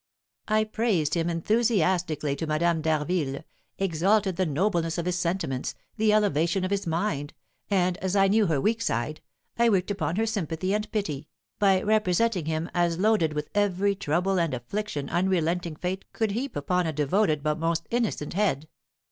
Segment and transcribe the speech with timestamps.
[0.47, 3.43] I praised him enthusiastically to Madame d'Harville,
[3.77, 7.35] exalted the nobleness of his sentiments, the elevation of his mind,
[7.69, 9.21] and, as I knew her weak side,
[9.59, 11.27] I worked upon her sympathy and pity,
[11.59, 16.87] by representing him as loaded with every trouble and affliction unrelenting fate could heap upon
[16.87, 18.67] a devoted but most innocent head.